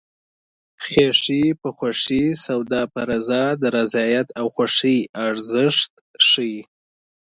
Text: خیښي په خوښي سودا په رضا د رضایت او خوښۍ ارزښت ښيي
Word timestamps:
خیښي 0.83 1.43
په 1.61 1.69
خوښي 1.77 2.23
سودا 2.45 2.81
په 2.93 3.01
رضا 3.09 3.43
د 3.61 3.63
رضایت 3.77 4.27
او 4.39 4.45
خوښۍ 4.55 4.97
ارزښت 5.27 5.91
ښيي 6.27 6.59